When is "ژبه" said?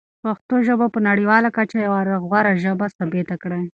0.67-0.85, 2.63-2.85